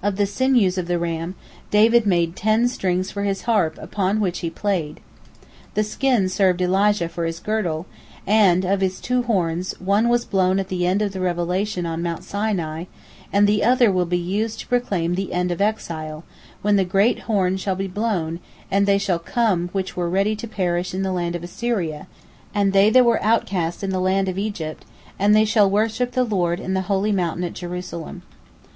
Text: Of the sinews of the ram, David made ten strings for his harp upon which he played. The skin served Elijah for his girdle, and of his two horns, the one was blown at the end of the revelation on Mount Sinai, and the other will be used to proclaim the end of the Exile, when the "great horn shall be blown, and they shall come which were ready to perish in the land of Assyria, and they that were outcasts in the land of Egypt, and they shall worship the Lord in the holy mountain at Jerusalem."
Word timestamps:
Of 0.00 0.14
the 0.14 0.26
sinews 0.26 0.78
of 0.78 0.86
the 0.86 0.96
ram, 0.96 1.34
David 1.72 2.06
made 2.06 2.36
ten 2.36 2.68
strings 2.68 3.10
for 3.10 3.24
his 3.24 3.42
harp 3.50 3.76
upon 3.82 4.20
which 4.20 4.38
he 4.38 4.48
played. 4.48 5.00
The 5.74 5.82
skin 5.82 6.28
served 6.28 6.62
Elijah 6.62 7.08
for 7.08 7.24
his 7.24 7.40
girdle, 7.40 7.86
and 8.28 8.64
of 8.64 8.80
his 8.80 9.00
two 9.00 9.22
horns, 9.22 9.72
the 9.72 9.82
one 9.82 10.08
was 10.08 10.24
blown 10.24 10.60
at 10.60 10.68
the 10.68 10.86
end 10.86 11.02
of 11.02 11.10
the 11.10 11.18
revelation 11.20 11.84
on 11.84 12.00
Mount 12.00 12.22
Sinai, 12.22 12.84
and 13.32 13.48
the 13.48 13.64
other 13.64 13.90
will 13.90 14.04
be 14.06 14.16
used 14.16 14.60
to 14.60 14.68
proclaim 14.68 15.16
the 15.16 15.32
end 15.32 15.50
of 15.50 15.58
the 15.58 15.64
Exile, 15.64 16.22
when 16.62 16.76
the 16.76 16.84
"great 16.84 17.18
horn 17.22 17.56
shall 17.56 17.74
be 17.74 17.88
blown, 17.88 18.38
and 18.70 18.86
they 18.86 18.98
shall 18.98 19.18
come 19.18 19.68
which 19.72 19.96
were 19.96 20.08
ready 20.08 20.36
to 20.36 20.46
perish 20.46 20.94
in 20.94 21.02
the 21.02 21.10
land 21.10 21.34
of 21.34 21.42
Assyria, 21.42 22.06
and 22.54 22.72
they 22.72 22.88
that 22.90 23.04
were 23.04 23.20
outcasts 23.20 23.82
in 23.82 23.90
the 23.90 23.98
land 23.98 24.28
of 24.28 24.38
Egypt, 24.38 24.84
and 25.18 25.34
they 25.34 25.44
shall 25.44 25.68
worship 25.68 26.12
the 26.12 26.22
Lord 26.22 26.60
in 26.60 26.74
the 26.74 26.82
holy 26.82 27.10
mountain 27.10 27.42
at 27.42 27.52
Jerusalem." 27.54 28.22